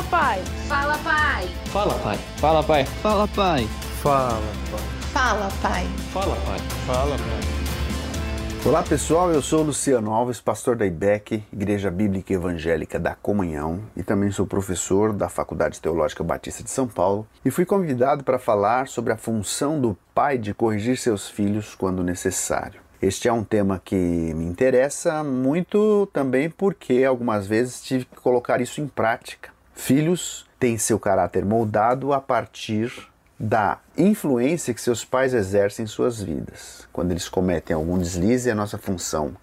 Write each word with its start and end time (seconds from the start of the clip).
Fala, 0.00 0.08
pai. 0.08 0.42
Fala, 0.66 0.98
pai. 0.98 1.48
Fala, 1.66 1.94
pai. 1.98 2.16
Fala, 2.38 2.62
pai. 2.62 2.84
Fala, 2.86 3.28
pai. 3.28 3.68
Fala, 4.00 4.40
pai. 4.70 4.86
Fala, 5.12 5.50
pai. 5.60 5.86
Fala, 6.12 6.36
pai. 6.36 6.58
Fala, 6.86 7.16
pai. 7.18 8.64
Olá 8.64 8.82
pessoal, 8.82 9.30
eu 9.30 9.42
sou 9.42 9.62
Luciano 9.62 10.10
Alves, 10.10 10.40
pastor 10.40 10.74
da 10.74 10.86
IBEC, 10.86 11.44
Igreja 11.52 11.90
Bíblica 11.90 12.32
Evangélica 12.32 12.98
da 12.98 13.14
Comunhão, 13.14 13.82
e 13.94 14.02
também 14.02 14.30
sou 14.30 14.46
professor 14.46 15.12
da 15.12 15.28
Faculdade 15.28 15.78
Teológica 15.78 16.24
Batista 16.24 16.62
de 16.62 16.70
São 16.70 16.88
Paulo, 16.88 17.26
e 17.44 17.50
fui 17.50 17.66
convidado 17.66 18.24
para 18.24 18.38
falar 18.38 18.88
sobre 18.88 19.12
a 19.12 19.18
função 19.18 19.78
do 19.78 19.96
pai 20.14 20.38
de 20.38 20.54
corrigir 20.54 20.96
seus 20.96 21.28
filhos 21.28 21.74
quando 21.74 22.02
necessário. 22.02 22.80
Este 23.02 23.28
é 23.28 23.32
um 23.32 23.44
tema 23.44 23.80
que 23.82 23.96
me 23.96 24.44
interessa 24.46 25.22
muito 25.22 26.08
também 26.12 26.48
porque 26.48 27.04
algumas 27.04 27.46
vezes 27.46 27.82
tive 27.82 28.06
que 28.06 28.16
colocar 28.16 28.62
isso 28.62 28.80
em 28.80 28.86
prática. 28.86 29.59
Filhos 29.80 30.46
têm 30.58 30.76
seu 30.76 31.00
caráter 31.00 31.42
moldado 31.42 32.12
a 32.12 32.20
partir 32.20 32.92
da 33.38 33.78
influência 33.96 34.74
que 34.74 34.80
seus 34.80 35.06
pais 35.06 35.32
exercem 35.32 35.84
em 35.84 35.88
suas 35.88 36.22
vidas. 36.22 36.86
Quando 36.92 37.12
eles 37.12 37.30
cometem 37.30 37.74
algum 37.74 37.98
deslize, 37.98 38.50
é 38.50 38.54
nossa 38.54 38.76
função 38.76 39.34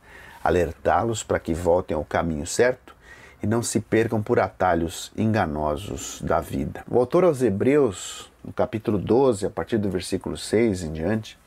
alertá-los 0.44 1.24
para 1.24 1.40
que 1.40 1.56
voltem 1.56 1.98
ao 1.98 2.06
caminho 2.06 2.46
certo 2.46 2.96
e 3.42 3.48
não 3.48 3.64
se 3.64 3.80
percam 3.80 4.22
por 4.22 4.40
atalhos 4.40 5.12
enganosos 5.18 6.22
da 6.22 6.40
vida. 6.40 6.84
O 6.88 7.00
autor 7.00 7.24
aos 7.24 7.42
Hebreus, 7.42 8.32
no 8.46 8.54
capítulo 8.54 9.00
12, 9.00 9.48
a 9.48 9.50
partir 9.50 9.80
do 9.80 9.90
versículo 9.90 10.38
6 10.38 10.84
em 10.84 10.94
diante, 10.94 11.38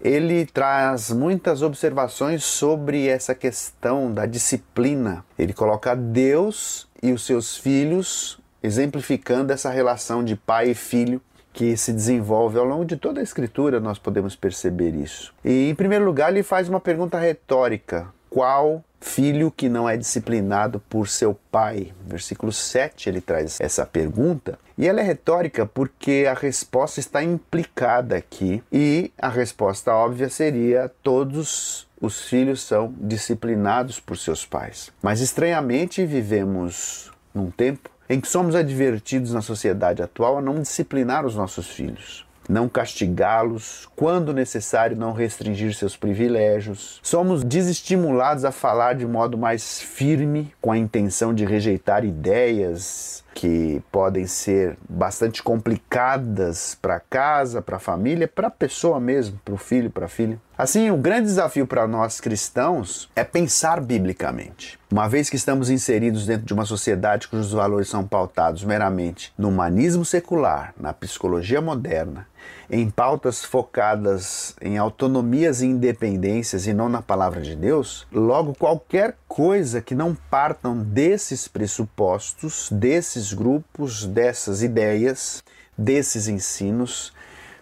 ele 0.00 0.46
traz 0.46 1.10
muitas 1.10 1.62
observações 1.62 2.44
sobre 2.44 3.08
essa 3.08 3.34
questão 3.34 4.12
da 4.12 4.26
disciplina. 4.26 5.24
Ele 5.38 5.52
coloca 5.52 5.94
Deus 5.94 6.88
e 7.02 7.12
os 7.12 7.24
seus 7.24 7.56
filhos, 7.56 8.38
exemplificando 8.62 9.52
essa 9.52 9.70
relação 9.70 10.24
de 10.24 10.36
pai 10.36 10.70
e 10.70 10.74
filho 10.74 11.20
que 11.56 11.74
se 11.74 11.90
desenvolve 11.90 12.58
ao 12.58 12.66
longo 12.66 12.84
de 12.84 12.98
toda 12.98 13.18
a 13.18 13.22
escritura, 13.22 13.80
nós 13.80 13.98
podemos 13.98 14.36
perceber 14.36 14.94
isso. 14.94 15.32
E 15.42 15.70
em 15.70 15.74
primeiro 15.74 16.04
lugar, 16.04 16.30
ele 16.30 16.42
faz 16.42 16.68
uma 16.68 16.78
pergunta 16.78 17.18
retórica: 17.18 18.08
qual 18.36 18.84
filho 19.00 19.50
que 19.50 19.66
não 19.66 19.88
é 19.88 19.96
disciplinado 19.96 20.78
por 20.90 21.08
seu 21.08 21.34
pai? 21.50 21.94
Versículo 22.06 22.52
7 22.52 23.08
ele 23.08 23.22
traz 23.22 23.58
essa 23.62 23.86
pergunta. 23.86 24.58
E 24.76 24.86
ela 24.86 25.00
é 25.00 25.02
retórica 25.02 25.64
porque 25.64 26.26
a 26.30 26.34
resposta 26.34 27.00
está 27.00 27.22
implicada 27.22 28.14
aqui, 28.14 28.62
e 28.70 29.10
a 29.16 29.30
resposta 29.30 29.94
óbvia 29.94 30.28
seria: 30.28 30.92
todos 31.02 31.88
os 31.98 32.24
filhos 32.28 32.60
são 32.60 32.92
disciplinados 32.98 33.98
por 33.98 34.18
seus 34.18 34.44
pais. 34.44 34.92
Mas 35.00 35.22
estranhamente 35.22 36.04
vivemos 36.04 37.10
num 37.34 37.50
tempo 37.50 37.88
em 38.06 38.20
que 38.20 38.28
somos 38.28 38.54
advertidos 38.54 39.32
na 39.32 39.40
sociedade 39.40 40.02
atual 40.02 40.36
a 40.36 40.42
não 40.42 40.60
disciplinar 40.60 41.24
os 41.24 41.34
nossos 41.34 41.70
filhos, 41.70 42.25
não 42.48 42.68
castigá-los, 42.68 43.88
quando 43.96 44.32
necessário, 44.32 44.96
não 44.96 45.12
restringir 45.12 45.74
seus 45.74 45.96
privilégios. 45.96 47.00
Somos 47.02 47.42
desestimulados 47.42 48.44
a 48.44 48.52
falar 48.52 48.94
de 48.94 49.06
modo 49.06 49.36
mais 49.36 49.80
firme, 49.80 50.52
com 50.60 50.72
a 50.72 50.78
intenção 50.78 51.34
de 51.34 51.44
rejeitar 51.44 52.04
ideias 52.04 53.24
que 53.36 53.82
podem 53.92 54.26
ser 54.26 54.78
bastante 54.88 55.42
complicadas 55.42 56.74
para 56.80 56.98
casa, 56.98 57.60
para 57.60 57.76
a 57.76 57.78
família, 57.78 58.26
para 58.26 58.48
a 58.48 58.50
pessoa 58.50 58.98
mesmo, 58.98 59.38
para 59.44 59.52
o 59.52 59.58
filho, 59.58 59.90
para 59.90 60.06
a 60.06 60.08
filha. 60.08 60.40
Assim, 60.56 60.90
o 60.90 60.96
grande 60.96 61.26
desafio 61.26 61.66
para 61.66 61.86
nós 61.86 62.18
cristãos 62.18 63.10
é 63.14 63.22
pensar 63.22 63.78
biblicamente. 63.82 64.78
Uma 64.90 65.06
vez 65.06 65.28
que 65.28 65.36
estamos 65.36 65.68
inseridos 65.68 66.24
dentro 66.24 66.46
de 66.46 66.54
uma 66.54 66.64
sociedade 66.64 67.28
cujos 67.28 67.52
valores 67.52 67.88
são 67.88 68.06
pautados 68.06 68.64
meramente 68.64 69.34
no 69.36 69.48
humanismo 69.48 70.02
secular, 70.02 70.72
na 70.80 70.94
psicologia 70.94 71.60
moderna, 71.60 72.26
em 72.70 72.90
pautas 72.90 73.44
focadas 73.44 74.54
em 74.60 74.76
autonomias 74.76 75.62
e 75.62 75.66
independências 75.66 76.66
e 76.66 76.72
não 76.72 76.88
na 76.88 77.00
palavra 77.00 77.40
de 77.40 77.54
Deus, 77.54 78.06
logo 78.12 78.54
qualquer 78.54 79.16
coisa 79.28 79.80
que 79.80 79.94
não 79.94 80.14
partam 80.14 80.76
desses 80.76 81.46
pressupostos, 81.46 82.68
desses 82.70 83.32
grupos, 83.32 84.04
dessas 84.04 84.62
ideias, 84.62 85.42
desses 85.76 86.26
ensinos, 86.28 87.12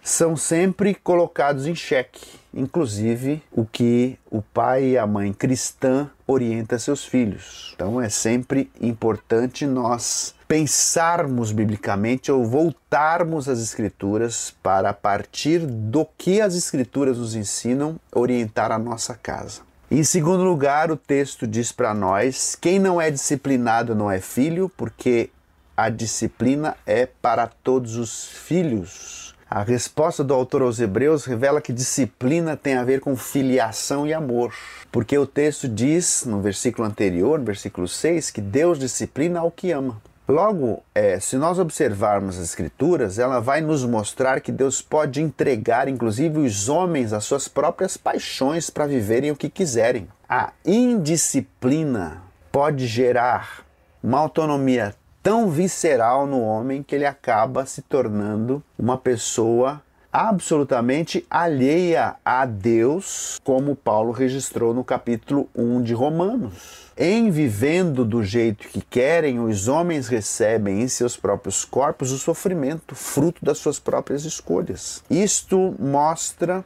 são 0.05 0.37
sempre 0.37 0.93
colocados 0.93 1.65
em 1.65 1.73
xeque, 1.73 2.21
inclusive 2.53 3.41
o 3.51 3.65
que 3.65 4.19
o 4.29 4.39
pai 4.39 4.89
e 4.89 4.97
a 4.99 5.07
mãe 5.07 5.33
cristã 5.33 6.11
orienta 6.27 6.77
seus 6.77 7.03
filhos. 7.03 7.73
Então 7.73 7.99
é 7.99 8.07
sempre 8.07 8.69
importante 8.79 9.65
nós 9.65 10.35
pensarmos 10.47 11.51
biblicamente 11.51 12.31
ou 12.31 12.45
voltarmos 12.45 13.49
às 13.49 13.59
escrituras 13.59 14.55
para 14.61 14.91
a 14.91 14.93
partir 14.93 15.65
do 15.65 16.05
que 16.15 16.39
as 16.39 16.53
escrituras 16.53 17.17
nos 17.17 17.33
ensinam 17.33 17.99
orientar 18.13 18.71
a 18.71 18.77
nossa 18.77 19.15
casa. 19.15 19.61
Em 19.89 20.03
segundo 20.03 20.43
lugar, 20.43 20.91
o 20.91 20.97
texto 20.97 21.47
diz 21.47 21.71
para 21.71 21.95
nós: 21.95 22.55
quem 22.55 22.77
não 22.77 23.01
é 23.01 23.09
disciplinado 23.09 23.95
não 23.95 24.11
é 24.11 24.21
filho, 24.21 24.71
porque 24.77 25.31
a 25.75 25.89
disciplina 25.89 26.77
é 26.85 27.07
para 27.07 27.47
todos 27.47 27.95
os 27.95 28.27
filhos. 28.27 29.24
A 29.47 29.61
resposta 29.61 30.23
do 30.23 30.33
autor 30.33 30.63
aos 30.63 30.79
Hebreus 30.79 31.23
revela 31.25 31.61
que 31.61 31.71
disciplina 31.71 32.57
tem 32.57 32.73
a 32.75 32.83
ver 32.83 32.99
com 32.99 33.15
filiação 33.15 34.07
e 34.07 34.13
amor, 34.13 34.51
porque 34.91 35.15
o 35.15 35.27
texto 35.27 35.69
diz 35.69 36.25
no 36.25 36.41
versículo 36.41 36.87
anterior, 36.87 37.37
no 37.37 37.45
versículo 37.45 37.87
6, 37.87 38.31
que 38.31 38.41
Deus 38.41 38.79
disciplina 38.79 39.39
ao 39.39 39.51
que 39.51 39.71
ama. 39.71 40.01
Logo, 40.27 40.81
é, 40.95 41.19
se 41.19 41.37
nós 41.37 41.59
observarmos 41.59 42.39
as 42.39 42.45
Escrituras, 42.45 43.19
ela 43.19 43.39
vai 43.39 43.61
nos 43.61 43.85
mostrar 43.85 44.41
que 44.41 44.51
Deus 44.51 44.81
pode 44.81 45.21
entregar, 45.21 45.87
inclusive, 45.87 46.39
os 46.39 46.67
homens 46.67 47.13
às 47.13 47.25
suas 47.25 47.47
próprias 47.47 47.95
paixões 47.95 48.71
para 48.71 48.87
viverem 48.87 49.29
o 49.29 49.35
que 49.35 49.47
quiserem. 49.47 50.07
A 50.27 50.51
indisciplina 50.65 52.23
pode 52.51 52.87
gerar 52.87 53.63
uma 54.01 54.17
autonomia 54.17 54.95
tão 55.25 55.49
visceral 55.49 56.27
no 56.27 56.39
homem 56.39 56.83
que 56.83 56.93
ele 56.93 57.03
acaba 57.03 57.65
se 57.65 57.81
tornando 57.81 58.61
uma 58.77 58.95
pessoa 58.95 59.81
absolutamente 60.13 61.25
alheia 61.27 62.15
a 62.23 62.45
Deus, 62.45 63.41
como 63.43 63.75
Paulo 63.75 64.11
registrou 64.11 64.71
no 64.71 64.83
capítulo 64.83 65.49
1 65.55 65.81
de 65.81 65.95
Romanos. 65.95 66.91
Em 66.95 67.31
vivendo 67.31 68.05
do 68.05 68.23
jeito 68.23 68.67
que 68.67 68.81
querem, 68.81 69.39
os 69.39 69.67
homens 69.67 70.07
recebem 70.07 70.83
em 70.83 70.87
seus 70.87 71.17
próprios 71.17 71.65
corpos 71.65 72.11
o 72.11 72.19
sofrimento, 72.19 72.93
fruto 72.93 73.43
das 73.43 73.57
suas 73.57 73.79
próprias 73.79 74.25
escolhas. 74.25 75.03
Isto 75.09 75.73
mostra 75.79 76.63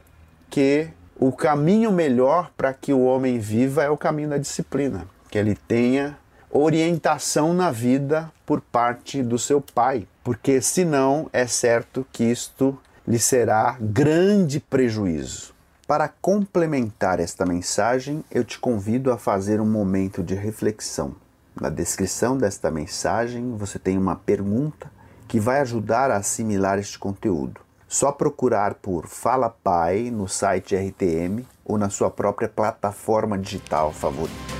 que 0.50 0.88
o 1.18 1.32
caminho 1.32 1.90
melhor 1.90 2.50
para 2.58 2.74
que 2.74 2.92
o 2.92 3.04
homem 3.04 3.38
viva 3.38 3.82
é 3.82 3.88
o 3.88 3.96
caminho 3.96 4.28
da 4.28 4.36
disciplina, 4.36 5.06
que 5.30 5.38
ele 5.38 5.54
tenha 5.54 6.18
orientação 6.50 7.54
na 7.54 7.70
vida 7.70 8.30
por 8.44 8.60
parte 8.60 9.22
do 9.22 9.38
seu 9.38 9.60
pai, 9.60 10.06
porque 10.24 10.60
senão 10.60 11.28
é 11.32 11.46
certo 11.46 12.04
que 12.12 12.24
isto 12.24 12.76
lhe 13.06 13.18
será 13.18 13.76
grande 13.80 14.58
prejuízo. 14.60 15.54
Para 15.86 16.08
complementar 16.08 17.18
esta 17.18 17.44
mensagem, 17.44 18.24
eu 18.30 18.44
te 18.44 18.58
convido 18.58 19.12
a 19.12 19.18
fazer 19.18 19.60
um 19.60 19.66
momento 19.66 20.22
de 20.22 20.34
reflexão. 20.34 21.14
Na 21.60 21.68
descrição 21.68 22.38
desta 22.38 22.70
mensagem, 22.70 23.56
você 23.56 23.78
tem 23.78 23.98
uma 23.98 24.14
pergunta 24.14 24.90
que 25.26 25.40
vai 25.40 25.60
ajudar 25.60 26.10
a 26.10 26.16
assimilar 26.16 26.78
este 26.78 26.98
conteúdo. 26.98 27.60
Só 27.88 28.12
procurar 28.12 28.74
por 28.74 29.08
Fala 29.08 29.50
Pai 29.50 30.10
no 30.10 30.28
site 30.28 30.76
RTM 30.76 31.44
ou 31.64 31.76
na 31.76 31.90
sua 31.90 32.10
própria 32.10 32.48
plataforma 32.48 33.36
digital 33.36 33.92
favorita. 33.92 34.59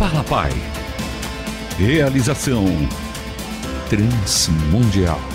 Fala 0.00 0.24
Pai. 0.24 0.50
Realização 1.76 2.64
Transmundial. 3.90 5.29